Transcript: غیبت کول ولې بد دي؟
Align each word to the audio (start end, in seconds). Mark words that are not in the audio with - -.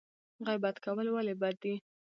غیبت 0.47 0.75
کول 0.85 1.07
ولې 1.11 1.33
بد 1.41 1.55
دي؟ 1.63 1.73